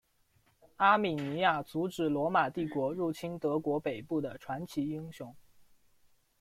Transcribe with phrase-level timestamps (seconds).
[0.77, 5.35] 阿米尼亚阻止罗马帝国入侵德国北部的传奇英雄。